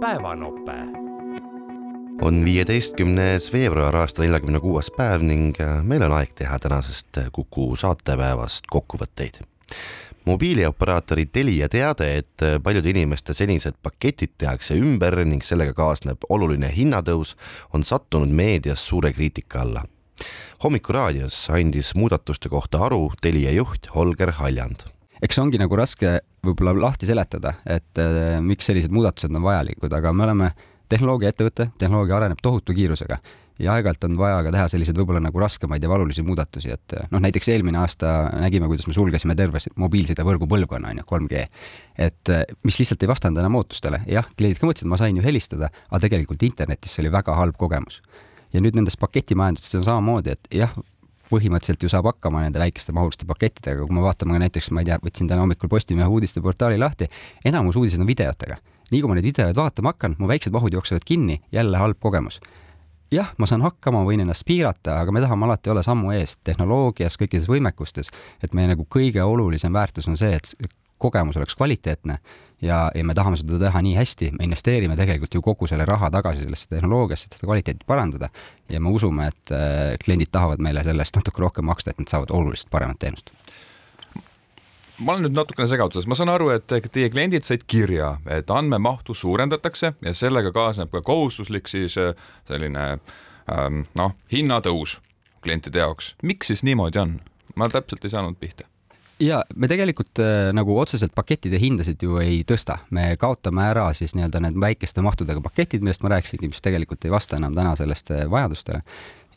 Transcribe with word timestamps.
päevanope. 0.00 0.72
on 2.22 2.44
viieteistkümnes 2.44 3.52
veebruar 3.52 3.96
aasta 3.96 4.22
neljakümne 4.22 4.60
kuues 4.60 4.90
päev 4.96 5.22
ning 5.22 5.60
äh, 5.60 5.82
meil 5.84 6.02
on 6.02 6.12
aeg 6.16 6.32
teha 6.34 6.58
tänasest 6.58 7.18
Kuku 7.32 7.76
saatepäevast 7.76 8.64
kokkuvõtteid. 8.70 9.42
mobiilioperaatori 10.24 11.26
Telia 11.26 11.68
teade, 11.68 12.16
et 12.18 12.44
paljude 12.62 12.90
inimeste 12.90 13.34
senised 13.34 13.76
paketid 13.82 14.32
tehakse 14.38 14.74
ümber 14.74 15.24
ning 15.24 15.44
sellega 15.44 15.74
kaasneb 15.74 16.24
oluline 16.28 16.72
hinnatõus, 16.76 17.36
on 17.72 17.84
sattunud 17.84 18.28
meedias 18.28 18.88
suure 18.88 19.12
kriitika 19.12 19.60
alla. 19.60 19.84
hommikuraadios 20.64 21.50
andis 21.50 21.94
muudatuste 21.94 22.48
kohta 22.48 22.84
aru 22.84 23.12
Telia 23.20 23.52
juht 23.52 23.92
Holger 23.94 24.30
Haljand 24.30 24.88
eks 25.22 25.36
see 25.36 25.44
ongi 25.44 25.60
nagu 25.60 25.76
raske 25.78 26.18
võib-olla 26.46 26.74
lahti 26.88 27.08
seletada, 27.08 27.56
et 27.68 28.00
äh, 28.00 28.38
miks 28.44 28.70
sellised 28.70 28.92
muudatused 28.94 29.32
on 29.32 29.44
vajalikud, 29.44 29.92
aga 29.92 30.12
me 30.16 30.26
oleme 30.28 30.50
tehnoloogiaettevõte, 30.90 31.70
tehnoloogia 31.78 32.16
areneb 32.18 32.40
tohutu 32.42 32.74
kiirusega 32.74 33.20
ja 33.60 33.74
aeg-ajalt 33.76 34.06
on 34.08 34.16
vaja 34.18 34.40
ka 34.44 34.52
teha 34.54 34.66
selliseid 34.72 34.98
võib-olla 34.98 35.20
nagu 35.22 35.40
raskemaid 35.42 35.84
ja 35.84 35.90
valulisi 35.90 36.24
muudatusi, 36.24 36.72
et 36.74 36.94
äh, 36.96 37.08
noh, 37.12 37.22
näiteks 37.22 37.50
eelmine 37.52 37.80
aasta 37.82 38.30
nägime, 38.40 38.68
kuidas 38.70 38.88
me 38.88 38.96
sulgesime 38.96 39.36
terve 39.38 39.60
mobiilsidevõrgu 39.80 40.48
põlvkonna, 40.50 40.94
on 40.94 41.02
ju, 41.02 41.06
3G. 41.10 41.44
et 42.08 42.32
äh, 42.32 42.44
mis 42.66 42.80
lihtsalt 42.80 43.04
ei 43.04 43.10
vastanud 43.10 43.42
enam 43.42 43.60
ootustele, 43.60 44.02
jah, 44.10 44.28
kliendid 44.38 44.62
ka 44.62 44.70
mõtlesid, 44.70 44.90
ma 44.90 45.00
sain 45.00 45.18
ju 45.18 45.26
helistada, 45.26 45.70
aga 45.90 46.02
tegelikult 46.06 46.46
internetis 46.48 46.96
see 46.96 47.04
oli 47.04 47.12
väga 47.12 47.36
halb 47.36 47.60
kogemus. 47.60 48.00
ja 48.54 48.62
nüüd 48.64 48.78
nendes 48.78 48.96
paketimajandustes 48.98 49.78
on 49.78 49.86
samamoodi, 49.86 50.34
et 50.34 50.54
jah, 50.62 50.72
põhimõtteliselt 51.30 51.84
ju 51.84 51.90
saab 51.92 52.08
hakkama 52.10 52.42
nende 52.44 52.60
väikeste 52.62 52.94
mahuliste 52.96 53.26
pakettidega, 53.28 53.84
kui 53.86 53.96
me 53.96 54.04
vaatame 54.04 54.36
ka 54.36 54.42
näiteks, 54.44 54.70
ma 54.74 54.82
ei 54.82 54.90
tea, 54.90 54.98
võtsin 55.04 55.30
täna 55.30 55.44
hommikul 55.44 55.70
Postimehe 55.70 56.08
uudisteportaali 56.10 56.78
lahti, 56.78 57.08
enamus 57.44 57.78
uudiseid 57.80 58.02
on 58.02 58.10
videotega. 58.10 58.58
nii 58.90 59.00
kui 59.00 59.08
ma 59.08 59.14
neid 59.14 59.28
videoid 59.28 59.56
vaatama 59.56 59.92
hakkan, 59.92 60.16
mu 60.18 60.26
väiksed 60.26 60.52
mahud 60.52 60.74
jooksevad 60.74 61.06
kinni, 61.06 61.40
jälle 61.52 61.78
halb 61.78 61.98
kogemus. 62.00 62.40
jah, 63.10 63.32
ma 63.38 63.46
saan 63.46 63.62
hakkama, 63.62 64.04
võin 64.06 64.20
ennast 64.20 64.44
piirata, 64.46 65.00
aga 65.00 65.12
me 65.12 65.20
tahame 65.20 65.46
alati 65.46 65.70
olla 65.70 65.82
sammu 65.82 66.12
ees 66.14 66.36
tehnoloogias, 66.44 67.18
kõikides 67.18 67.48
võimekustes, 67.48 68.10
et 68.42 68.54
meie 68.54 68.68
nagu 68.70 68.86
kõige 68.86 69.22
olulisem 69.22 69.72
väärtus 69.72 70.08
on 70.08 70.16
see, 70.16 70.34
et 70.36 70.54
kogemus 71.00 71.38
oleks 71.40 71.56
kvaliteetne 71.58 72.18
ja, 72.62 72.90
ja 72.94 73.04
me 73.04 73.14
tahame 73.16 73.38
seda 73.40 73.58
teha 73.64 73.82
nii 73.84 73.96
hästi, 73.96 74.30
me 74.38 74.46
investeerime 74.48 74.96
tegelikult 74.98 75.34
ju 75.34 75.42
kogu 75.44 75.68
selle 75.70 75.86
raha 75.88 76.10
tagasi 76.12 76.44
sellesse 76.44 76.68
tehnoloogiasse, 76.74 77.28
et 77.28 77.38
seda 77.38 77.48
kvaliteeti 77.48 77.88
parandada 77.88 78.30
ja 78.70 78.80
me 78.80 78.92
usume, 78.94 79.30
et 79.32 79.54
äh, 79.56 79.96
kliendid 80.04 80.32
tahavad 80.32 80.62
meile 80.62 80.84
selle 80.86 81.04
eest 81.04 81.16
natuke 81.18 81.42
rohkem 81.42 81.68
maksta, 81.70 81.94
et 81.94 82.02
nad 82.02 82.12
saavad 82.12 82.32
oluliselt 82.36 82.70
paremat 82.72 83.00
teenust 83.00 83.32
ma 85.00 85.14
olen 85.14 85.28
nüüd 85.28 85.36
natukene 85.38 85.68
segaduses, 85.70 86.04
ma 86.10 86.16
saan 86.18 86.32
aru, 86.32 86.50
et 86.52 86.66
teie 86.68 87.08
kliendid 87.12 87.46
said 87.46 87.64
kirja, 87.70 88.18
et 88.28 88.50
andmemahtu 88.52 89.16
suurendatakse 89.16 89.94
ja 89.96 90.14
sellega 90.16 90.52
kaasneb 90.52 90.92
ka 90.92 91.00
kohustuslik 91.06 91.70
siis 91.72 91.96
äh, 92.00 92.12
selline 92.50 92.90
ähm, 92.92 93.86
noh, 93.96 94.16
hinnatõus 94.32 94.98
klientide 95.40 95.80
jaoks. 95.80 96.14
miks 96.22 96.52
siis 96.52 96.64
niimoodi 96.66 97.00
on? 97.00 97.20
ma 97.56 97.68
täpselt 97.72 98.04
ei 98.04 98.12
saanud 98.12 98.36
pihta 98.40 98.68
ja 99.20 99.42
me 99.54 99.68
tegelikult 99.70 100.20
äh, 100.22 100.50
nagu 100.56 100.76
otseselt 100.80 101.14
pakettide 101.14 101.60
hindasid 101.60 102.02
ju 102.02 102.18
ei 102.22 102.42
tõsta, 102.48 102.80
me 102.94 103.12
kaotame 103.20 103.64
ära 103.68 103.90
siis 103.96 104.16
nii-öelda 104.16 104.42
need 104.46 104.60
väikeste 104.60 105.04
mahtudega 105.04 105.42
paketid, 105.44 105.84
millest 105.84 106.04
ma 106.04 106.14
rääkisingi, 106.16 106.50
mis 106.52 106.64
tegelikult 106.64 107.04
ei 107.04 107.14
vasta 107.14 107.40
enam 107.40 107.56
täna 107.56 107.74
selliste 107.78 108.24
vajadustele 108.30 108.82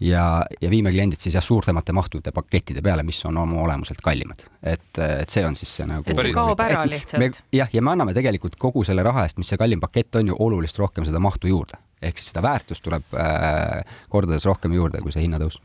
ja, 0.04 0.24
ja 0.62 0.70
viime 0.70 0.92
kliendid 0.92 1.22
siis 1.22 1.36
jah, 1.38 1.44
suuremate 1.44 1.96
mahtude 1.96 2.32
pakettide 2.36 2.82
peale, 2.82 3.04
mis 3.04 3.20
on 3.26 3.38
oma 3.38 3.62
olemuselt 3.62 4.02
kallimad. 4.04 4.46
et, 4.64 4.88
et 4.98 5.30
see 5.30 5.46
on 5.46 5.56
siis 5.60 5.76
see 5.78 5.88
nagu. 5.90 6.08
et 6.08 6.22
see 6.22 6.36
kaob 6.36 6.64
ära 6.64 6.86
lihtsalt. 6.90 7.44
jah, 7.54 7.70
ja 7.74 7.82
me 7.82 7.94
anname 7.94 8.16
tegelikult 8.16 8.58
kogu 8.60 8.84
selle 8.88 9.04
raha 9.04 9.28
eest, 9.28 9.42
mis 9.42 9.52
see 9.52 9.60
kallim 9.60 9.84
pakett 9.84 10.16
on 10.22 10.34
ju 10.34 10.40
oluliselt 10.40 10.86
rohkem 10.86 11.08
seda 11.08 11.22
mahtu 11.24 11.52
juurde, 11.52 11.80
ehk 12.02 12.20
siis 12.20 12.32
seda 12.34 12.46
väärtust 12.46 12.84
tuleb 12.86 13.16
äh, 13.20 13.84
kordades 14.10 14.48
rohkem 14.50 14.76
juurde 14.80 15.04
kui 15.04 15.14
see 15.16 15.28
hinnatõus 15.28 15.60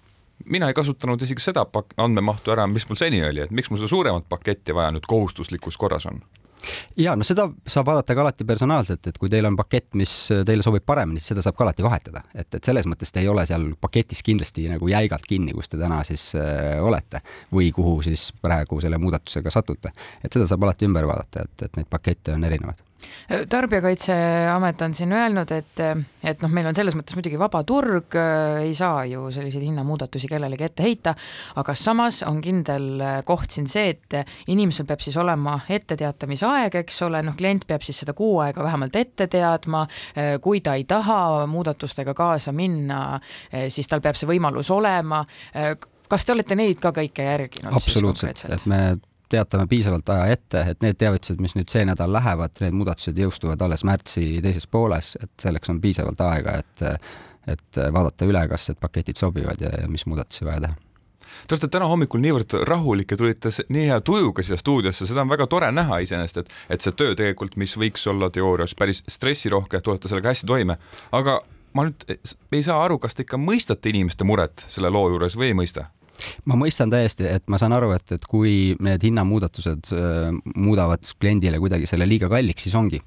mina 0.49 0.69
ei 0.69 0.77
kasutanud 0.77 1.23
isegi 1.23 1.45
seda 1.45 1.67
andmemahtu 1.97 2.55
ära, 2.55 2.67
mis 2.71 2.89
mul 2.89 2.99
seni 3.01 3.23
oli, 3.25 3.45
et 3.45 3.55
miks 3.55 3.71
mul 3.71 3.81
seda 3.81 3.93
suuremat 3.93 4.29
paketti 4.29 4.75
vaja 4.77 4.93
nüüd 4.95 5.09
kohustuslikus 5.09 5.77
korras 5.81 6.07
on? 6.11 6.23
ja 6.99 7.15
no 7.17 7.27
seda 7.27 7.47
saab 7.71 7.87
vaadata 7.87 8.17
ka 8.17 8.25
alati 8.25 8.47
personaalselt, 8.49 9.07
et 9.07 9.19
kui 9.21 9.31
teil 9.31 9.47
on 9.47 9.57
pakett, 9.57 9.93
mis 9.99 10.13
teile 10.47 10.65
sobib 10.67 10.85
paremini, 10.87 11.23
siis 11.23 11.33
seda 11.33 11.45
saab 11.45 11.59
ka 11.59 11.67
alati 11.67 11.87
vahetada, 11.87 12.25
et, 12.35 12.49
et 12.55 12.65
selles 12.65 12.89
mõttes 12.91 13.15
te 13.15 13.23
ei 13.23 13.31
ole 13.31 13.45
seal 13.49 13.71
paketis 13.81 14.25
kindlasti 14.27 14.67
nagu 14.73 14.91
jäigalt 14.91 15.29
kinni, 15.29 15.55
kus 15.57 15.71
te 15.71 15.81
täna 15.81 16.03
siis 16.09 16.31
äh, 16.39 16.77
olete 16.83 17.23
või 17.55 17.71
kuhu 17.75 18.01
siis 18.09 18.31
praegu 18.43 18.81
selle 18.83 18.99
muudatusega 18.99 19.55
satute. 19.55 19.95
et 20.25 20.33
seda 20.33 20.51
saab 20.51 20.67
alati 20.67 20.89
ümber 20.89 21.07
vaadata, 21.09 21.47
et, 21.47 21.69
et 21.69 21.81
neid 21.81 21.91
pakette 21.91 22.35
on 22.35 22.51
erinevaid 22.51 22.88
tarbijakaitseamet 23.49 24.83
on 24.83 24.95
siin 24.95 25.13
öelnud, 25.13 25.51
et, 25.55 25.81
et 26.25 26.43
noh, 26.43 26.51
meil 26.53 26.67
on 26.71 26.77
selles 26.77 26.97
mõttes 26.99 27.17
muidugi 27.17 27.39
vaba 27.41 27.61
turg, 27.67 28.17
ei 28.63 28.73
saa 28.77 29.05
ju 29.09 29.29
selliseid 29.35 29.65
hinnamuudatusi 29.67 30.31
kellelegi 30.31 30.67
ette 30.67 30.87
heita, 30.87 31.15
aga 31.61 31.75
samas 31.79 32.23
on 32.29 32.41
kindel 32.45 33.03
koht 33.29 33.55
siin 33.55 33.69
see, 33.71 33.93
et 33.95 34.19
inimesel 34.51 34.89
peab 34.89 35.05
siis 35.05 35.19
olema 35.21 35.59
etteteatamisaeg, 35.69 36.81
eks 36.83 37.03
ole, 37.07 37.23
noh, 37.27 37.37
klient 37.39 37.69
peab 37.69 37.85
siis 37.87 38.03
seda 38.05 38.17
kuu 38.19 38.41
aega 38.45 38.65
vähemalt 38.67 38.97
ette 38.99 39.29
teadma, 39.31 39.85
kui 40.43 40.63
ta 40.65 40.75
ei 40.79 40.89
taha 40.89 41.47
muudatustega 41.51 42.17
kaasa 42.19 42.55
minna, 42.57 43.21
siis 43.69 43.87
tal 43.91 44.03
peab 44.05 44.19
see 44.19 44.31
võimalus 44.31 44.73
olema 44.75 45.23
kas 46.09 46.25
te 46.25 46.35
olete 46.35 46.57
neid 46.59 46.81
ka 46.83 46.93
kõike 46.97 47.25
järginud? 47.27 47.73
absoluutselt, 47.77 48.45
et 48.49 48.67
me 48.69 48.81
teatame 49.29 49.67
piisavalt 49.71 50.09
aja 50.15 50.27
ette, 50.35 50.65
et 50.73 50.83
need 50.85 50.99
teavitused, 51.01 51.41
mis 51.45 51.55
nüüd 51.59 51.71
see 51.73 51.85
nädal 51.89 52.13
lähevad, 52.13 52.57
need 52.65 52.77
muudatused 52.77 53.19
jõustuvad 53.19 53.63
alles 53.65 53.85
märtsi 53.85 54.41
teises 54.45 54.67
pooles, 54.67 55.15
et 55.23 55.33
selleks 55.43 55.73
on 55.73 55.81
piisavalt 55.85 56.21
aega, 56.29 56.59
et, 56.63 57.09
et 57.55 57.81
vaadata 57.93 58.29
üle, 58.29 58.45
kas 58.51 58.71
need 58.71 58.83
paketid 58.83 59.21
sobivad 59.21 59.61
ja, 59.65 59.73
ja 59.83 59.89
mis 59.89 60.07
muudatusi 60.09 60.49
vaja 60.49 60.67
teha 60.67 60.85
Te 61.47 61.55
olete 61.55 61.69
täna 61.73 61.87
hommikul 61.89 62.23
niivõrd 62.23 62.55
rahulik 62.69 63.13
ja 63.13 63.19
tulite 63.21 63.51
nii 63.73 63.87
hea 63.91 64.01
tujuga 64.05 64.43
siia 64.45 64.59
stuudiosse, 64.61 65.07
seda 65.09 65.25
on 65.25 65.33
väga 65.33 65.47
tore 65.51 65.71
näha 65.73 66.01
iseenesest, 66.05 66.43
et, 66.43 66.57
et 66.75 66.85
see 66.85 66.97
töö 66.97 67.15
tegelikult, 67.19 67.57
mis 67.61 67.77
võiks 67.79 68.07
olla 68.11 68.31
teoorias 68.33 68.75
päris 68.79 69.03
stressirohke, 69.09 69.81
tulete 69.85 70.11
sellega 70.11 70.33
hästi 70.33 70.49
toime, 70.49 70.79
aga 71.13 71.39
ma 71.77 71.87
nüüd 71.89 72.07
ei 72.09 72.65
saa 72.65 72.81
aru, 72.85 72.99
kas 73.03 73.17
te 73.17 73.27
ikka 73.27 73.41
mõistate 73.41 73.93
inimeste 73.93 74.27
muret 74.29 74.65
selle 74.69 74.91
loo 74.93 75.09
juures 75.13 75.39
või 75.39 75.53
ei 75.53 75.59
mõista? 75.59 75.89
Ma 76.47 76.59
mõistan 76.59 76.91
täiesti, 76.93 77.27
et 77.29 77.47
ma 77.49 77.61
saan 77.61 77.75
aru, 77.77 77.93
et, 77.97 78.17
et 78.17 78.25
kui 78.29 78.75
need 78.85 79.05
hinnamuudatused 79.07 79.93
äh, 79.95 80.33
muudavad 80.57 81.07
kliendile 81.21 81.61
kuidagi 81.63 81.91
selle 81.91 82.09
liiga 82.09 82.31
kalliks, 82.33 82.67
siis 82.69 82.77
ongi 82.79 83.03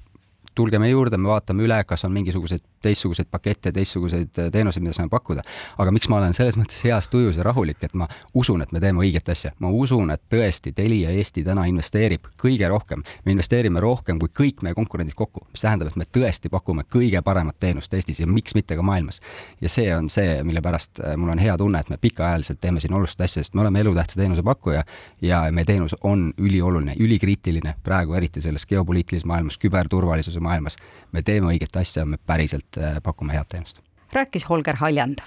tulge 0.54 0.78
meie 0.78 0.92
juurde, 0.92 1.18
me 1.18 1.32
vaatame 1.32 1.64
üle, 1.66 1.78
kas 1.88 2.04
on 2.04 2.12
mingisuguseid 2.12 2.62
teistsuguseid 2.82 3.28
pakette, 3.30 3.72
teistsuguseid 3.72 4.38
äh, 4.38 4.50
teenuseid, 4.52 4.82
mida 4.82 4.94
saame 4.96 5.10
pakkuda. 5.10 5.42
aga 5.78 5.92
miks 5.94 6.08
ma 6.10 6.18
olen 6.18 6.34
selles 6.34 6.56
mõttes 6.60 6.82
heas 6.84 7.08
tujus 7.08 7.38
ja 7.38 7.46
rahulik, 7.46 7.82
et 7.82 7.94
ma 7.94 8.08
usun, 8.34 8.62
et 8.62 8.72
me 8.72 8.80
teeme 8.80 9.02
õiget 9.04 9.28
asja, 9.32 9.52
ma 9.62 9.70
usun, 9.70 10.10
et 10.10 10.22
tõesti 10.32 10.72
Telia 10.76 11.10
Eesti 11.10 11.44
täna 11.46 11.64
investeerib 11.70 12.26
kõige 12.42 12.68
rohkem, 12.68 13.04
me 13.24 13.36
investeerime 13.36 13.80
rohkem 13.80 14.18
kui 14.22 14.32
kõik 14.42 14.62
meie 14.66 14.74
konkurendid 14.74 15.16
kokku, 15.18 15.46
mis 15.52 15.64
tähendab, 15.64 15.92
et 15.92 16.00
me 16.00 16.08
tõesti 16.18 16.50
pakume 16.52 16.84
kõige 16.90 17.22
paremat 17.22 17.58
teenust 17.60 17.94
Eestis 17.94 18.20
ja 18.20 18.26
miks 18.26 18.56
mitte 18.58 18.76
ka 18.76 18.82
maailmas. 18.82 19.20
ja 19.60 19.68
see 19.68 19.88
on 19.96 20.08
see, 20.10 20.42
mille 20.42 20.62
pärast 20.62 21.00
äh, 21.00 21.16
mul 21.16 21.32
on 21.36 21.42
hea 21.42 21.56
tunne, 21.58 21.80
et 21.80 21.90
me 21.90 22.00
pikaajaliselt 22.00 22.60
teeme 22.60 22.80
siin 22.80 22.94
olulist 22.94 23.20
asja, 23.20 23.42
sest 23.42 23.54
me 23.54 23.62
oleme 23.62 23.80
elutähtsa 23.80 24.20
teenuse 24.20 24.42
pakkuja 24.42 24.84
ja 25.22 25.42
meie 25.52 25.64
teenus 25.64 25.94
on 26.02 26.32
ülioluline, 26.38 26.96
ülikriitiline 26.98 27.76
praegu 27.82 28.14
eriti 28.18 28.40
selles 28.40 28.66
geopoliitilises 28.66 29.26
maailmas, 29.28 29.58
küberturvalisuse 29.58 30.41
maailmas. 30.42 30.76
me 31.12 31.22
teeme 31.22 31.52
õiget 31.52 31.76
asja, 31.80 32.04
me 32.04 32.18
päriselt 32.26 32.78
äh, 32.78 32.98
pakume 33.02 33.32
head 33.32 33.48
teenust. 33.48 33.80
rääkis 34.12 34.48
Holger 34.48 34.76
Haljand. 34.76 35.18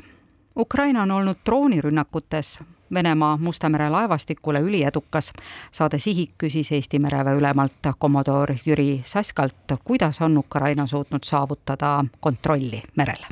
Ukraina 0.55 1.03
on 1.03 1.11
olnud 1.11 1.37
droonirünnakutes 1.45 2.59
Venemaa 2.93 3.37
Musta 3.37 3.69
mere 3.69 3.89
laevastikule 3.89 4.59
üliedukas. 4.59 5.33
saade 5.71 5.97
Sihik 5.97 6.31
küsis 6.37 6.71
Eesti 6.71 6.99
mereväe 6.99 7.35
ülemalt 7.35 7.89
kommodoor 7.97 8.53
Jüri 8.65 9.01
Saskalt, 9.05 9.79
kuidas 9.83 10.21
on 10.21 10.37
Ukraina 10.37 10.87
suutnud 10.87 11.23
saavutada 11.23 12.05
kontrolli 12.19 12.83
merel 12.95 13.25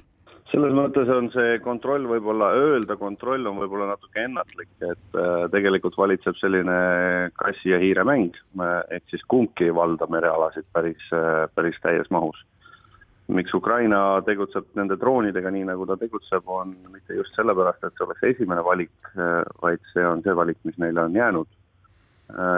selles 0.54 0.74
mõttes 0.78 1.10
on 1.10 1.32
see 1.34 1.58
kontroll 1.66 2.06
võib-olla, 2.06 2.52
öelda 2.54 2.96
kontroll 3.02 3.48
on 3.50 3.58
võib-olla 3.58 3.90
natuke 3.90 4.22
ennatlik, 4.22 4.70
et 4.86 5.18
äh, 5.18 5.46
tegelikult 5.54 5.98
valitseb 5.98 6.38
selline 6.38 6.76
kassi 7.40 7.74
ja 7.74 7.80
hiire 7.82 8.06
mäng, 8.06 8.38
ehk 8.94 9.08
siis 9.10 9.26
kumbki 9.34 9.72
ei 9.72 9.76
valda 9.76 10.06
merealasid 10.14 10.68
päris, 10.76 11.02
äh, 11.18 11.48
päris 11.58 11.80
täies 11.86 12.10
mahus. 12.14 12.46
miks 13.34 13.54
Ukraina 13.56 14.22
tegutseb 14.28 14.66
nende 14.76 14.98
droonidega 15.00 15.50
nii, 15.50 15.64
nagu 15.66 15.86
ta 15.90 15.96
tegutseb, 15.98 16.44
on 16.46 16.76
mitte 16.92 17.16
just 17.18 17.34
sellepärast, 17.40 17.86
et 17.88 17.94
see 17.98 18.06
oleks 18.06 18.26
esimene 18.30 18.62
valik, 18.62 18.94
äh, 19.18 19.42
vaid 19.64 19.82
see 19.94 20.06
on 20.06 20.22
see 20.22 20.36
valik, 20.38 20.60
mis 20.68 20.78
neile 20.78 21.08
on 21.08 21.16
jäänud. 21.16 21.48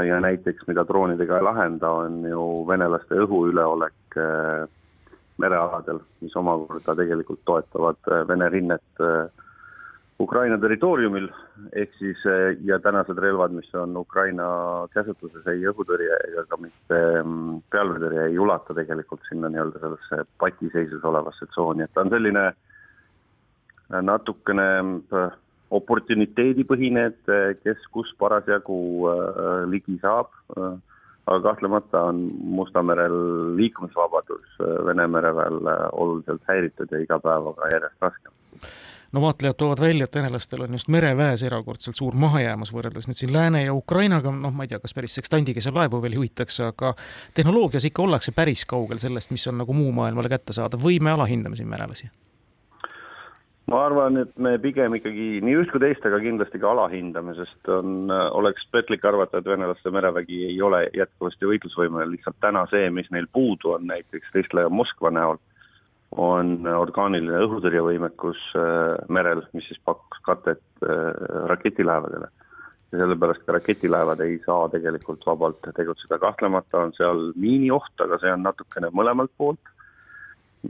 ja 0.08 0.20
näiteks, 0.22 0.68
mida 0.68 0.84
droonidega 0.88 1.38
ei 1.38 1.44
lahenda, 1.44 1.90
on 1.90 2.22
ju 2.24 2.44
venelaste 2.68 3.18
õhuüleolek 3.24 4.18
merealadel, 5.42 6.00
mis 6.24 6.36
omakorda 6.40 6.96
tegelikult 6.96 7.42
toetavad 7.48 8.12
äh, 8.12 8.24
Vene 8.28 8.50
rinnet 8.50 9.04
äh, 9.04 9.28
Ukraina 10.20 10.56
territooriumil, 10.56 11.26
ehk 11.76 11.98
siis 12.00 12.22
ja 12.64 12.78
tänased 12.80 13.18
relvad, 13.20 13.52
mis 13.52 13.68
on 13.76 13.98
Ukraina 14.00 14.46
käsutuses, 14.94 15.44
ei 15.52 15.66
õhutõrje 15.68 16.20
ega 16.30 16.46
ka 16.48 16.60
mitte 16.62 17.00
mm, 17.20 17.58
pealvetõrje 17.74 18.30
ei 18.30 18.40
ulata 18.40 18.78
tegelikult 18.78 19.28
sinna 19.28 19.52
nii-öelda 19.52 19.82
sellesse 19.82 20.22
patiseisus 20.40 21.04
olevasse 21.04 21.50
tsooni, 21.52 21.84
et 21.84 21.92
ta 21.92 22.06
on 22.06 22.14
selline 22.16 22.46
natukene 24.08 24.70
oportuniteedipõhine, 25.76 27.10
et 27.12 27.60
kes 27.66 27.84
kus 27.92 28.16
parasjagu 28.22 28.80
ligi 29.68 30.00
saab 30.00 30.32
aga 31.28 31.42
kahtlemata 31.42 32.02
on 32.02 32.32
Musta 32.44 32.84
merel 32.84 33.16
liikumisvabadus 33.58 34.60
Vene 34.86 35.08
mereväel 35.08 35.60
oluliselt 35.92 36.42
häiritud 36.48 36.92
ja 36.92 37.00
iga 37.02 37.20
päevaga 37.20 37.70
järjest 37.74 38.02
raskem. 38.02 38.32
no 39.12 39.22
vaatlejad 39.22 39.56
toovad 39.58 39.82
välja, 39.82 40.04
et 40.04 40.16
venelastel 40.16 40.62
on 40.62 40.74
just 40.78 40.88
mereväes 40.88 41.44
erakordselt 41.44 41.96
suur 41.96 42.16
mahajäämus 42.16 42.74
võrreldes 42.74 43.08
nüüd 43.08 43.22
siin 43.22 43.34
Lääne 43.34 43.64
ja 43.64 43.74
Ukrainaga, 43.74 44.32
noh, 44.32 44.54
ma 44.54 44.64
ei 44.64 44.72
tea, 44.74 44.80
kas 44.80 44.94
päris 44.94 45.16
sekstandiga 45.16 45.62
seal 45.62 45.76
laevu 45.76 46.02
veel 46.02 46.20
juhitakse, 46.20 46.70
aga 46.74 46.94
tehnoloogias 47.34 47.86
ikka 47.90 48.04
ollakse 48.04 48.32
päris 48.36 48.66
kaugel 48.66 49.00
sellest, 49.02 49.32
mis 49.32 49.48
on 49.48 49.58
nagu 49.64 49.74
muu 49.74 49.92
maailmale 49.96 50.30
kättesaadav 50.30 50.84
või 50.84 51.00
me 51.02 51.16
alahindame 51.16 51.56
siin 51.56 51.72
venelasi? 51.72 52.12
Ma 53.72 53.82
arvan, 53.88 54.20
et 54.22 54.34
me 54.38 54.56
pigem 54.62 54.94
ikkagi 54.98 55.40
nii 55.46 55.58
üht 55.64 55.72
kui 55.74 55.82
teist, 55.82 56.06
aga 56.06 56.20
kindlasti 56.22 56.62
ka 56.62 56.70
alahindame, 56.76 57.34
sest 57.38 57.72
on, 57.74 58.12
oleks 58.12 58.68
petlik 58.74 59.06
arvata, 59.10 59.42
et 59.42 59.50
venelaste 59.50 59.94
merevägi 59.94 60.44
ei 60.52 60.60
ole 60.62 60.84
jätkuvasti 60.94 61.50
võitlusvõimeline, 61.50 62.14
lihtsalt 62.14 62.38
täna 62.46 62.66
see, 62.70 62.92
mis 62.94 63.10
neil 63.16 63.28
puudu 63.34 63.74
on 63.78 63.88
näiteks 63.90 64.38
ja 64.38 64.70
Moskva 64.70 65.10
näol, 65.14 65.42
on 66.16 66.56
orgaaniline 66.70 67.42
õhutõrjevõimekus 67.48 68.40
äh, 68.56 69.06
merel, 69.10 69.42
mis 69.58 69.66
siis 69.68 69.82
pakuks 69.84 70.22
katet 70.24 70.62
äh, 70.86 71.10
raketilaevadele. 71.50 72.30
ja 72.94 73.00
sellepärast 73.02 73.44
ka 73.48 73.58
raketilaevad 73.58 74.22
ei 74.22 74.38
saa 74.46 74.70
tegelikult 74.70 75.26
vabalt 75.26 75.66
tegutseda, 75.76 76.22
kahtlemata 76.22 76.86
on 76.86 76.94
seal 76.96 77.32
miinioht, 77.36 77.98
aga 78.00 78.22
see 78.22 78.32
on 78.32 78.46
natukene 78.46 78.94
mõlemalt 78.94 79.34
poolt 79.38 79.75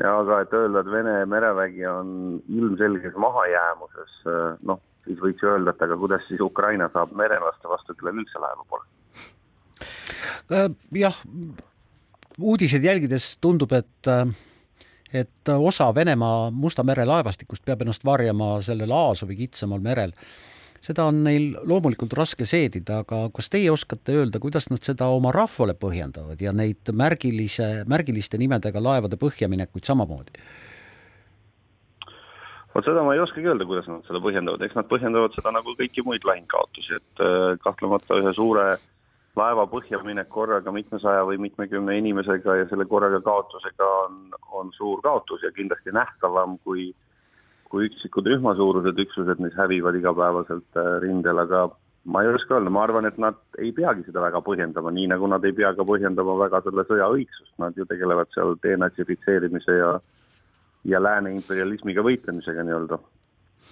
aga 0.03 0.41
et 0.43 0.53
öelda, 0.53 0.81
et 0.81 0.91
Vene 0.91 1.15
merevägi 1.29 1.85
on 1.87 2.09
ilmselges 2.49 3.15
mahajäämuses, 3.21 4.17
noh, 4.67 4.81
siis 5.05 5.21
võiks 5.21 5.43
ju 5.43 5.51
öelda, 5.53 5.75
et 5.75 5.85
aga 5.85 5.97
kuidas 6.01 6.25
siis 6.29 6.41
Ukraina 6.43 6.89
saab 6.93 7.13
merelaste 7.17 7.69
vastu, 7.71 7.95
kellel 7.95 8.23
üldse 8.23 8.41
laeva 8.41 8.65
pole? 8.69 8.83
Äh, 10.51 10.67
jah, 10.99 11.21
uudiseid 12.39 12.83
jälgides 12.83 13.35
tundub, 13.41 13.71
et 13.75 14.11
et 15.15 15.47
osa 15.47 15.87
Venemaa 15.95 16.49
Musta 16.51 16.83
mere 16.83 17.05
laevastikust 17.07 17.63
peab 17.65 17.85
ennast 17.85 18.03
varjama 18.05 18.57
sellel 18.65 18.91
Aasovi 18.91 19.37
kitsamal 19.39 19.79
merel 19.79 20.11
seda 20.85 21.07
on 21.09 21.23
neil 21.25 21.55
loomulikult 21.65 22.13
raske 22.17 22.45
seedida, 22.49 23.01
aga 23.05 23.25
kas 23.35 23.49
teie 23.53 23.71
oskate 23.73 24.15
öelda, 24.19 24.41
kuidas 24.43 24.69
nad 24.71 24.83
seda 24.85 25.09
oma 25.13 25.33
rahvale 25.35 25.75
põhjendavad 25.81 26.41
ja 26.41 26.53
neid 26.55 26.93
märgilise, 26.93 27.69
märgiliste 27.89 28.39
nimedega 28.41 28.83
laevade 28.83 29.19
põhjaminekuid 29.21 29.87
samamoodi? 29.87 30.39
vot 32.75 32.83
seda 32.83 33.05
ma 33.07 33.13
ei 33.15 33.21
oskagi 33.23 33.47
öelda, 33.47 33.63
kuidas 33.63 33.85
nad 33.87 34.03
seda 34.03 34.19
põhjendavad, 34.19 34.65
eks 34.65 34.75
nad 34.75 34.89
põhjendavad 34.91 35.31
seda 35.37 35.53
nagu 35.55 35.77
kõiki 35.79 36.03
muid 36.03 36.25
lahingkaotusi, 36.27 36.97
et 36.99 37.23
äh, 37.23 37.53
kahtlemata 37.63 38.17
ühe 38.19 38.33
suure 38.35 38.65
laeva 39.39 39.63
põhjaminek 39.71 40.27
korraga 40.31 40.73
mitmesaja 40.75 41.23
või 41.27 41.39
mitmekümne 41.45 41.95
inimesega 42.01 42.57
ja 42.59 42.67
selle 42.67 42.83
korraga 42.91 43.21
kaotusega 43.23 43.87
on, 44.01 44.19
on 44.59 44.75
suur 44.75 44.99
kaotus 45.07 45.47
ja 45.47 45.53
kindlasti 45.55 45.95
nähtavam 45.95 46.57
kui 46.67 46.89
äh, 46.91 47.04
kui 47.75 47.89
üksikud 47.89 48.27
rühmasuurused 48.31 48.99
üksused, 49.03 49.41
mis 49.43 49.55
hävivad 49.59 49.97
igapäevaselt 49.99 50.79
äh, 50.79 50.93
rindel, 51.03 51.41
aga 51.43 51.65
ma 52.07 52.21
ei 52.23 52.29
oska 52.31 52.55
öelda, 52.55 52.71
ma 52.71 52.85
arvan, 52.85 53.07
et 53.09 53.17
nad 53.19 53.35
ei 53.59 53.73
peagi 53.75 54.05
seda 54.07 54.23
väga 54.23 54.39
põhjendama, 54.45 54.93
nii 54.95 55.09
nagu 55.11 55.27
nad 55.27 55.43
ei 55.43 55.51
pea 55.57 55.73
ka 55.75 55.83
põhjendama 55.89 56.37
väga 56.39 56.61
selle 56.63 56.85
sõja 56.87 57.09
õigsust, 57.11 57.51
nad 57.59 57.75
ju 57.75 57.87
tegelevad 57.89 58.31
seal 58.35 58.55
denatsifitseerimise 58.63 59.79
ja 59.81 59.95
ja 60.85 61.01
lääne 61.01 61.31
imperialismiga 61.33 62.03
võitlemisega 62.05 62.63
nii-öelda. 62.63 62.99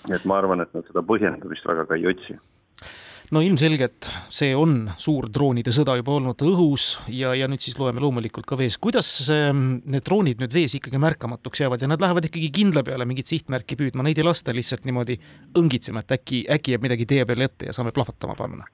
nii 0.09 0.15
et 0.17 0.25
ma 0.27 0.39
arvan, 0.41 0.65
et 0.65 0.73
nad 0.75 0.83
seda 0.89 1.05
põhjendamist 1.05 1.67
väga 1.69 1.85
ka 1.87 1.95
ei 1.95 2.09
otsi 2.09 2.35
no 3.33 3.41
ilmselgelt 3.41 4.07
see 4.33 4.51
on 4.57 4.91
suur 5.01 5.27
droonide 5.33 5.73
sõda 5.73 5.95
juba 5.97 6.13
olnud 6.17 6.43
õhus 6.45 6.87
ja, 7.09 7.33
ja 7.37 7.47
nüüd 7.49 7.63
siis 7.63 7.77
loeme 7.79 8.01
loomulikult 8.03 8.45
ka 8.49 8.57
vees. 8.59 8.77
kuidas 8.81 9.09
ähm, 9.33 9.79
need 9.89 10.05
droonid 10.05 10.41
nüüd 10.43 10.53
vees 10.53 10.75
ikkagi 10.77 11.01
märkamatuks 11.01 11.63
jäävad 11.63 11.81
ja 11.81 11.89
nad 11.89 12.03
lähevad 12.03 12.27
ikkagi 12.29 12.51
kindla 12.53 12.83
peale 12.85 13.07
mingit 13.09 13.31
sihtmärki 13.31 13.77
püüdma, 13.79 14.05
neid 14.05 14.21
ei 14.21 14.27
lasta 14.27 14.53
lihtsalt 14.53 14.85
niimoodi 14.85 15.17
õngitsema, 15.59 16.03
et 16.03 16.17
äkki, 16.19 16.43
äkki 16.57 16.75
jääb 16.75 16.85
midagi 16.85 17.07
tee 17.09 17.25
peale 17.29 17.49
ette 17.49 17.71
ja 17.71 17.75
saame 17.75 17.93
plahvatama 17.95 18.37
panna? 18.37 18.67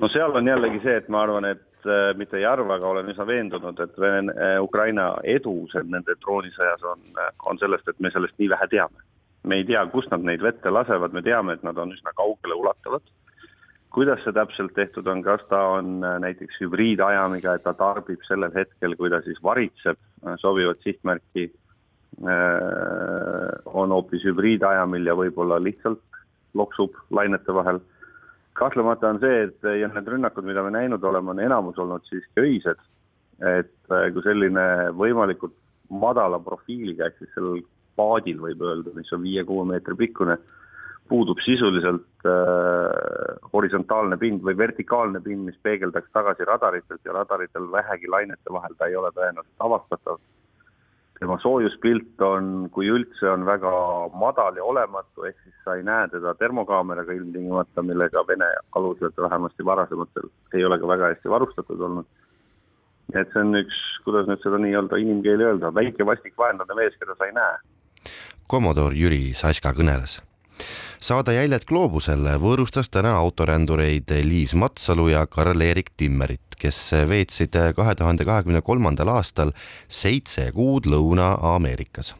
no 0.00 0.10
seal 0.12 0.40
on 0.40 0.48
jällegi 0.48 0.80
see, 0.86 0.96
et 1.02 1.12
ma 1.12 1.26
arvan, 1.26 1.50
et 1.50 1.90
äh, 1.90 2.14
mitte 2.16 2.40
ei 2.40 2.48
arva, 2.48 2.78
aga 2.78 2.88
olen 2.94 3.12
üsna 3.12 3.28
veendunud, 3.28 3.84
et 3.84 4.00
Vene, 4.00 4.32
äh, 4.32 4.56
Ukraina 4.64 5.10
edu 5.36 5.58
nende 5.82 6.16
droonisõjas 6.24 6.88
on, 6.88 7.04
äh, 7.20 7.30
on 7.50 7.60
sellest, 7.60 7.92
et 7.92 8.00
me 8.00 8.14
sellest 8.14 8.38
nii 8.40 8.48
vähe 8.54 8.70
teame. 8.72 9.04
me 9.46 9.60
ei 9.60 9.64
tea, 9.64 9.84
kust 9.92 10.10
nad 10.10 10.24
neid 10.26 10.42
vette 10.42 10.70
lasevad, 10.72 11.12
me 11.14 11.20
teame, 11.22 11.54
et 11.54 11.62
nad 11.62 11.76
on 11.78 11.92
üsna 11.94 12.10
kaugele 12.18 12.56
ulatuvad 12.58 13.04
kuidas 13.96 14.20
see 14.24 14.34
täpselt 14.36 14.74
tehtud 14.76 15.06
on, 15.08 15.22
kas 15.24 15.40
ta 15.48 15.58
on 15.78 16.04
äh, 16.04 16.18
näiteks 16.20 16.58
hübriidajamiga, 16.60 17.54
et 17.56 17.64
ta 17.64 17.72
tarbib 17.76 18.20
sellel 18.28 18.52
hetkel, 18.52 18.92
kui 18.98 19.08
ta 19.12 19.22
siis 19.24 19.38
varitseb 19.44 19.96
äh, 19.96 20.34
sobivat 20.42 20.84
sihtmärki, 20.84 21.46
äh, 22.20 23.54
on 23.72 23.94
hoopis 23.96 24.26
hübriidajamil 24.28 25.08
ja 25.08 25.16
võib-olla 25.16 25.56
lihtsalt 25.64 26.20
loksub 26.56 26.98
lainete 27.10 27.54
vahel. 27.56 27.80
kahtlemata 28.56 29.14
on 29.14 29.20
see, 29.20 29.40
et 29.48 29.64
ja 29.80 29.88
need 29.92 30.12
rünnakud, 30.12 30.44
mida 30.44 30.62
me 30.64 30.74
näinud 30.76 31.04
oleme, 31.04 31.32
on 31.32 31.40
enamus 31.40 31.80
olnud 31.80 32.04
siiski 32.08 32.40
öised, 32.40 32.84
et 33.44 33.72
kui 33.88 34.22
selline 34.24 34.92
võimalikult 34.96 35.52
madala 35.92 36.38
profiiliga, 36.40 37.08
ehk 37.08 37.18
siis 37.20 37.32
sellel 37.36 37.60
paadil 37.96 38.40
võib 38.40 38.64
öelda, 38.64 38.92
mis 38.96 39.12
on 39.12 39.24
viie-kuue 39.24 39.66
meetri 39.68 39.96
pikkune, 39.96 40.38
puudub 41.08 41.40
sisuliselt 41.44 42.26
äh, 42.26 43.50
horisontaalne 43.52 44.18
pind 44.20 44.44
või 44.46 44.56
vertikaalne 44.58 45.20
pind, 45.24 45.46
mis 45.48 45.58
peegeldaks 45.62 46.10
tagasi 46.14 46.46
radaritelt 46.48 47.04
ja 47.04 47.14
radaritel 47.16 47.70
vähegi 47.72 48.10
lainete 48.10 48.52
vahel 48.52 48.74
ta 48.78 48.88
ei 48.90 48.96
ole 48.96 49.12
tõenäoliselt 49.14 49.68
avastatav. 49.68 50.18
tema 51.18 51.38
soojuspilt 51.40 52.20
on, 52.20 52.68
kui 52.72 52.90
üldse, 52.92 53.30
on 53.30 53.46
väga 53.48 53.70
madal 54.20 54.56
ja 54.56 54.64
olematu, 54.64 55.24
ehk 55.24 55.38
siis 55.44 55.54
sa 55.64 55.74
ei 55.78 55.82
näe 55.82 56.08
teda 56.12 56.34
termokaameraga 56.34 57.12
ilmtingimata, 57.12 57.82
millega 57.82 58.26
Vene 58.28 58.50
alused 58.76 59.16
vähemasti 59.16 59.64
varasematel 59.64 60.28
ei 60.54 60.64
ole 60.64 60.78
ka 60.78 60.88
väga 60.88 61.12
hästi 61.14 61.32
varustatud 61.32 61.80
olnud. 61.80 62.06
et 63.14 63.28
see 63.32 63.40
on 63.40 63.54
üks, 63.54 63.80
kuidas 64.04 64.26
nüüd 64.28 64.42
seda 64.42 64.58
nii-öelda 64.58 64.98
inimkeeli 65.00 65.44
öelda, 65.44 65.74
väike 65.74 66.06
vastik 66.06 66.36
vaenlane 66.38 66.74
mees, 66.74 66.96
keda 67.00 67.14
sa 67.14 67.30
ei 67.30 67.32
näe. 67.32 67.58
kommodoor 68.46 68.92
Jüri 68.92 69.34
Saska 69.34 69.72
kõneles 69.72 70.20
saada 71.00 71.32
jäljet 71.36 71.64
gloobusel 71.68 72.26
võõrustas 72.42 72.90
täna 72.90 73.14
autorändureid 73.20 74.12
Liis 74.24 74.54
Matsalu 74.54 75.08
ja 75.12 75.26
Karl-Erik 75.26 75.92
Timmerit, 75.96 76.56
kes 76.58 76.90
veetsid 77.08 77.56
kahe 77.76 77.94
tuhande 77.94 78.24
kahekümne 78.24 78.62
kolmandal 78.62 79.12
aastal 79.16 79.52
seitse 79.88 80.50
kuud 80.54 80.88
Lõuna-Ameerikas 80.90 82.14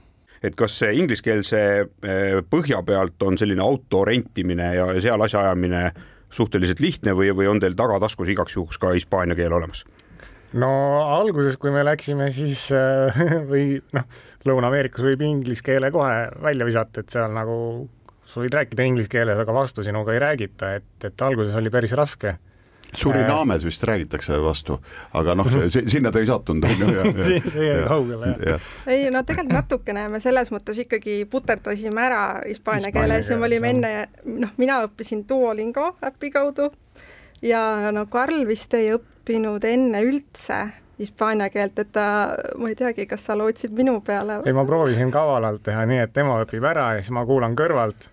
et 0.44 0.54
kas 0.54 0.76
ingliskeelse 0.84 1.60
eh, 1.80 2.42
põhja 2.50 2.82
pealt 2.86 3.22
on 3.26 3.38
selline 3.40 3.62
auto 3.64 4.04
rentimine 4.06 4.74
ja 4.76 4.88
seal 5.00 5.22
asjaajamine 5.24 5.88
suhteliselt 6.30 6.82
lihtne 6.82 7.14
või, 7.16 7.30
või 7.36 7.48
on 7.50 7.60
teil 7.62 7.76
tagataskus 7.78 8.30
igaks 8.34 8.56
juhuks 8.58 8.78
ka 8.78 8.92
hispaania 8.96 9.38
keel 9.38 9.54
olemas? 9.56 9.84
no 10.56 10.70
alguses, 11.16 11.56
kui 11.60 11.72
me 11.74 11.82
läksime, 11.84 12.30
siis 12.34 12.68
äh, 12.74 13.20
või 13.50 13.80
noh, 13.96 14.06
Lõuna-Ameerikas 14.46 15.04
võib 15.04 15.24
inglise 15.26 15.64
keele 15.66 15.90
kohe 15.94 16.26
välja 16.42 16.68
visata, 16.68 17.02
et 17.02 17.12
seal 17.12 17.32
nagu 17.34 17.56
sa 18.36 18.44
võid 18.44 18.56
rääkida 18.56 18.84
inglise 18.84 19.10
keeles, 19.12 19.40
aga 19.40 19.54
vastu 19.56 19.84
sinuga 19.86 20.12
ei 20.12 20.20
räägita, 20.20 20.76
et, 20.80 20.92
et 21.08 21.24
alguses 21.24 21.56
oli 21.56 21.72
päris 21.72 21.96
raske. 21.96 22.36
Surinaames 22.96 23.64
vist 23.66 23.82
räägitakse 23.82 24.36
vastu, 24.40 24.76
aga 25.18 25.34
noh, 25.34 25.48
sinna 25.74 26.12
ta 26.14 26.20
ei 26.22 26.28
sattunud, 26.28 26.68
on 26.68 26.94
ju. 26.94 27.24
see 27.50 27.66
jäi 27.66 27.80
kaugele, 27.88 28.30
jah. 28.46 28.68
ei 28.92 29.08
no 29.10 29.24
tegelikult 29.26 29.56
natukene 29.56 30.06
me 30.12 30.20
selles 30.22 30.52
mõttes 30.54 30.78
ikkagi 30.84 31.18
puterdasime 31.30 32.04
ära 32.04 32.22
hispaania 32.44 32.92
keeles 32.94 33.32
ja 33.32 33.40
me 33.40 33.48
olime 33.50 33.74
enne, 33.74 33.92
noh, 34.30 34.54
mina 34.60 34.78
õppisin 34.86 35.26
Duolingo 35.28 35.96
äpi 36.06 36.30
kaudu 36.38 36.70
ja 37.42 37.90
no 37.92 38.06
Karl 38.12 38.46
vist 38.48 38.74
ei 38.78 38.92
õppinud 38.94 39.66
enne 39.66 40.06
üldse 40.06 40.62
hispaania 40.98 41.50
keelt, 41.52 41.78
et 41.82 41.90
ta, 41.92 42.08
ma 42.56 42.70
ei 42.70 42.78
teagi, 42.78 43.04
kas 43.10 43.26
sa 43.28 43.36
lootsid 43.36 43.74
minu 43.76 43.98
peale? 44.06 44.40
ei, 44.46 44.54
ma 44.56 44.64
proovisin 44.68 45.10
kavalalt 45.12 45.66
teha 45.66 45.84
nii, 45.90 46.04
et 46.06 46.14
tema 46.14 46.38
õpib 46.44 46.64
ära 46.64 46.94
ja 46.96 47.02
siis 47.02 47.12
ma 47.18 47.26
kuulan 47.28 47.58
kõrvalt 47.58 48.08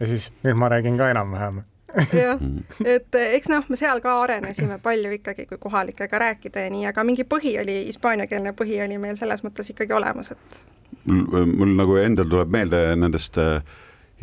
ja 0.00 0.10
siis 0.10 0.30
nüüd 0.44 0.58
ma 0.58 0.68
räägin 0.72 0.98
ka 0.98 1.10
enam-vähem. 1.12 1.62
Jah, 2.10 2.40
et 2.96 3.14
eh, 3.14 3.36
eks 3.38 3.50
noh, 3.52 3.66
me 3.70 3.78
seal 3.78 4.02
ka 4.02 4.16
arenesime 4.24 4.80
palju 4.82 5.12
ikkagi, 5.20 5.46
kui 5.50 5.60
kohalikega 5.62 6.18
rääkida 6.24 6.66
ja 6.66 6.72
nii, 6.74 6.88
aga 6.90 7.04
mingi 7.06 7.26
põhi 7.28 7.54
oli, 7.62 7.84
hispaaniakeelne 7.90 8.54
põhi 8.58 8.80
oli 8.84 8.98
meil 8.98 9.18
selles 9.20 9.44
mõttes 9.46 9.70
ikkagi 9.70 9.94
olemas, 9.94 10.32
et 10.34 10.60
mul, 11.06 11.74
nagu 11.78 11.98
endal 12.02 12.26
tuleb 12.30 12.50
meelde 12.50 12.80
nendest 12.98 13.38
äh, 13.38 13.60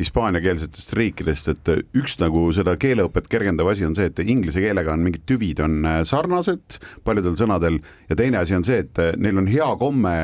hispaaniakeelsetest 0.00 0.92
riikidest, 0.98 1.50
et 1.52 1.96
üks 1.96 2.16
nagu 2.20 2.44
seda 2.54 2.74
keeleõpet 2.80 3.28
kergendav 3.32 3.72
asi 3.72 3.86
on 3.86 3.96
see, 3.96 4.08
et 4.10 4.22
inglise 4.24 4.62
keelega 4.62 4.94
on 4.94 5.04
mingid 5.04 5.24
tüvid 5.28 5.60
on 5.64 5.84
sarnased 6.08 6.78
paljudel 7.06 7.36
sõnadel 7.38 7.78
ja 8.08 8.18
teine 8.18 8.40
asi 8.40 8.56
on 8.56 8.64
see, 8.66 8.82
et 8.84 9.02
neil 9.20 9.38
on 9.42 9.50
hea 9.50 9.68
komme 9.80 10.16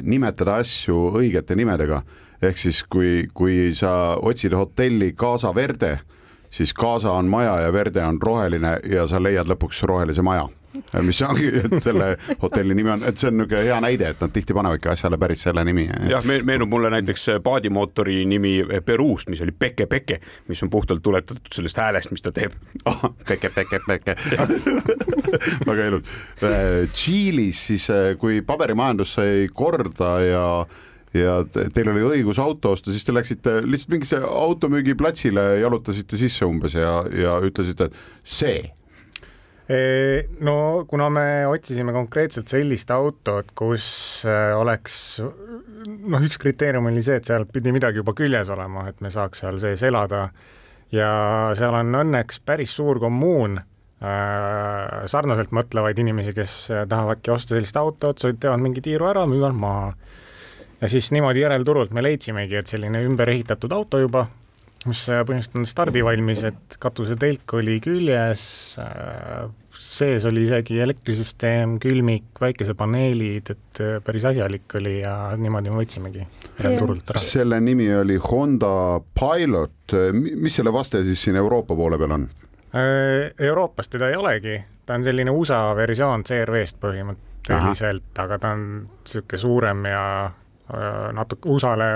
nimetada 0.00 0.62
asju 0.62 1.10
õigete 1.18 1.58
nimedega. 1.58 2.00
Ehk 2.42 2.60
siis, 2.60 2.82
kui, 2.90 3.26
kui 3.34 3.72
sa 3.74 4.18
otsid 4.22 4.54
hotelli 4.54 5.12
Casa 5.12 5.54
Verde, 5.54 5.98
siis 6.50 6.74
Casa 6.74 7.12
on 7.12 7.28
maja 7.28 7.60
ja 7.66 7.72
Verde 7.72 8.04
on 8.04 8.20
roheline 8.22 8.78
ja 8.88 9.06
sa 9.06 9.22
leiad 9.22 9.50
lõpuks 9.50 9.82
rohelise 9.88 10.22
maja 10.22 10.48
mis 11.02 11.20
ongi, 11.22 11.48
et 11.58 11.76
selle 11.82 12.10
hotelli 12.42 12.76
nimi 12.76 12.92
on, 12.92 13.04
et 13.08 13.18
see 13.18 13.30
on 13.30 13.38
niisugune 13.40 13.64
hea 13.66 13.78
näide, 13.82 14.10
et 14.12 14.22
nad 14.22 14.32
tihti 14.34 14.56
panevadki 14.56 14.90
asjale 14.92 15.18
päris 15.20 15.42
selle 15.46 15.64
nimi. 15.66 15.86
jah, 16.10 16.24
meenub 16.24 16.70
mulle 16.72 16.90
näiteks 16.92 17.26
paadimootori 17.44 18.20
nimi 18.28 18.54
Peruust, 18.84 19.30
mis 19.32 19.42
oli 19.44 19.54
Peke 19.58 19.86
Peke, 19.86 20.20
mis 20.48 20.62
on 20.62 20.70
puhtalt 20.70 21.02
tuletatud 21.02 21.52
sellest 21.54 21.80
häälest, 21.82 22.12
mis 22.14 22.24
ta 22.24 22.32
teeb 22.34 22.54
oh,. 22.84 23.08
Peke, 23.28 23.50
Peke, 23.54 23.80
Peke 23.86 24.16
väga 25.68 25.88
ilus. 25.88 26.12
Tšiilis 26.92 27.64
siis, 27.72 27.88
kui 28.20 28.42
paberimajandus 28.46 29.16
sai 29.18 29.48
korda 29.54 30.12
ja 30.24 30.44
ja 31.18 31.36
teil 31.52 31.92
oli 31.92 32.06
õigus 32.14 32.40
auto 32.42 32.72
osta, 32.76 32.94
siis 32.94 33.06
te 33.06 33.14
läksite 33.14 33.60
lihtsalt 33.66 33.94
mingisse 33.94 34.22
automüügiplatsile, 34.22 35.46
jalutasite 35.62 36.20
sisse 36.20 36.48
umbes 36.48 36.78
ja, 36.78 37.00
ja 37.12 37.38
ütlesite, 37.44 37.90
et 37.90 38.28
see 38.38 38.60
no 40.40 40.84
kuna 40.88 41.10
me 41.12 41.24
otsisime 41.48 41.92
konkreetselt 41.92 42.48
sellist 42.48 42.90
autot, 42.90 43.50
kus 43.58 43.88
äh, 44.24 44.54
oleks 44.56 45.18
noh, 45.20 46.22
üks 46.24 46.40
kriteerium 46.40 46.88
oli 46.88 47.02
see, 47.04 47.18
et 47.20 47.28
seal 47.28 47.44
pidi 47.52 47.74
midagi 47.76 48.00
juba 48.00 48.14
küljes 48.16 48.48
olema, 48.54 48.86
et 48.88 49.02
me 49.04 49.12
saaks 49.12 49.44
seal 49.44 49.60
sees 49.60 49.84
elada 49.84 50.28
ja 50.94 51.10
seal 51.58 51.76
on 51.76 52.00
õnneks 52.00 52.40
päris 52.48 52.72
suur 52.78 53.00
kommuun 53.02 53.58
äh, 53.60 55.04
sarnaselt 55.10 55.52
mõtlevaid 55.52 56.00
inimesi, 56.00 56.32
kes 56.36 56.56
tahavadki 56.88 57.34
osta 57.34 57.58
sellist 57.58 57.76
autot, 57.76 58.24
teevad 58.40 58.64
mingi 58.64 58.84
tiiru 58.84 59.10
ära, 59.10 59.26
müüvad 59.28 59.58
maha. 59.58 59.92
Ja 60.80 60.88
siis 60.88 61.12
niimoodi 61.14 61.44
järelturult 61.44 61.94
me 61.96 62.02
leidsimegi, 62.02 62.60
et 62.60 62.70
selline 62.70 63.02
ümber 63.06 63.30
ehitatud 63.32 63.72
auto 63.72 64.02
juba 64.02 64.26
mis 64.86 65.00
põhimõtteliselt 65.10 65.58
on 65.58 65.66
stardivalmis, 65.66 66.42
et 66.52 66.76
katusetelk 66.80 67.54
oli 67.58 67.78
küljes, 67.82 68.42
sees 69.78 70.26
oli 70.28 70.44
isegi 70.46 70.78
elektrisüsteem, 70.84 71.76
külmik, 71.82 72.30
päikesepaneelid, 72.38 73.52
et 73.54 73.82
päris 74.04 74.28
asjalik 74.30 74.78
oli 74.78 74.98
ja 75.00 75.14
niimoodi 75.40 75.72
me 75.72 75.82
võtsimegi 75.82 76.26
turult 76.78 77.10
ära. 77.10 77.22
selle 77.22 77.60
nimi 77.64 77.88
oli 77.94 78.18
Honda 78.22 79.00
Pilot, 79.18 79.96
mis 80.14 80.60
selle 80.60 80.74
vaste 80.74 81.02
siis 81.06 81.26
siin 81.26 81.38
Euroopa 81.40 81.76
poole 81.78 81.98
peal 81.98 82.18
on? 82.18 82.28
Euroopas 83.48 83.88
teda 83.90 84.10
ei 84.12 84.18
olegi, 84.18 84.58
ta 84.86 84.98
on 84.98 85.06
selline 85.06 85.32
USA 85.32 85.62
versioon 85.76 86.22
CRV-st 86.28 86.78
põhimõtteliselt, 86.82 88.12
aga 88.20 88.38
ta 88.38 88.52
on 88.54 88.68
niisugune 88.84 89.40
suurem 89.40 89.88
ja 89.88 90.04
natuke 91.12 91.48
USA-le 91.48 91.86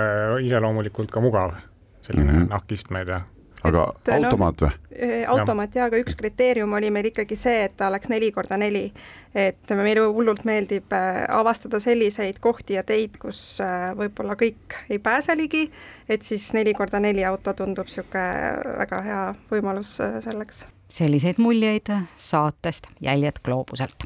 iseloomulikult 0.45 1.11
ka 1.11 1.21
mugav 1.21 1.53
selline 2.01 2.31
mm 2.31 2.37
-hmm. 2.37 2.49
nahkistmed 2.49 3.07
ja 3.07 3.21
aga 3.63 3.83
et, 3.95 4.11
automaat 4.17 4.61
või 4.63 4.69
no,? 4.69 5.33
automaat 5.33 5.75
jaa, 5.75 5.87
aga 5.89 5.99
üks 6.01 6.15
kriteerium 6.19 6.73
oli 6.77 6.91
meil 6.93 7.09
ikkagi 7.09 7.37
see, 7.39 7.63
et 7.67 7.75
ta 7.79 7.87
oleks 7.91 8.11
neli 8.11 8.31
korda 8.35 8.57
neli. 8.59 8.85
et 9.33 9.73
meile 9.79 10.05
hullult 10.05 10.43
meeldib 10.45 10.93
äh, 10.93 11.23
avastada 11.33 11.79
selliseid 11.79 12.39
kohti 12.43 12.77
ja 12.77 12.83
teid, 12.83 13.17
kus 13.21 13.39
äh, 13.63 13.91
võib-olla 13.97 14.35
kõik 14.39 14.77
ei 14.89 14.99
pääse 14.99 15.35
ligi, 15.37 15.65
et 16.09 16.21
siis 16.21 16.51
neli 16.53 16.75
korda 16.77 16.99
neli 16.99 17.25
auto 17.25 17.53
tundub 17.57 17.89
niisugune 17.89 18.77
väga 18.83 19.01
hea 19.07 19.21
võimalus 19.51 19.97
äh, 20.03 20.19
selleks. 20.23 20.65
selliseid 20.89 21.41
muljeid 21.41 21.89
saatest 22.17 22.87
Jäljed 23.01 23.41
gloobuselt 23.43 24.05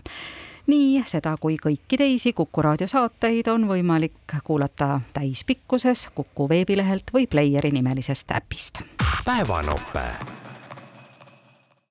nii 0.67 1.03
seda 1.07 1.35
kui 1.39 1.57
kõiki 1.61 1.97
teisi 1.97 2.33
Kuku 2.33 2.61
raadio 2.61 2.87
saateid 2.87 3.47
on 3.51 3.67
võimalik 3.69 4.37
kuulata 4.43 4.99
täispikkuses 5.13 6.09
Kuku 6.15 6.49
veebilehelt 6.49 7.13
või 7.13 7.27
Playeri 7.27 7.71
nimelisest 7.71 8.31
äpist. 8.31 8.81
päevanope 9.25 10.07